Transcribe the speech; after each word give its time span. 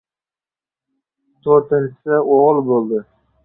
To‘rtinchisi 1.49 2.21
o‘g‘il 2.25 2.67
bo‘ldi. 2.75 3.07